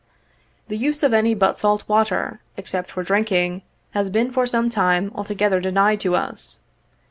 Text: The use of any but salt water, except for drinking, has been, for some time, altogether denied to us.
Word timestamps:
The 0.67 0.77
use 0.79 1.03
of 1.03 1.13
any 1.13 1.35
but 1.35 1.59
salt 1.59 1.83
water, 1.87 2.39
except 2.57 2.89
for 2.89 3.03
drinking, 3.03 3.61
has 3.91 4.09
been, 4.09 4.31
for 4.31 4.47
some 4.47 4.67
time, 4.67 5.11
altogether 5.13 5.59
denied 5.59 5.99
to 5.99 6.15
us. 6.15 6.59